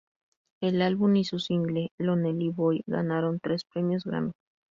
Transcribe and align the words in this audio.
El 0.63 0.81
álbum, 0.81 1.15
y 1.17 1.25
su 1.25 1.37
single 1.37 1.91
Lonely 1.99 2.49
Boy 2.49 2.81
ganaron 2.87 3.39
tres 3.39 3.65
Premios 3.65 4.03
Grammy. 4.03 4.31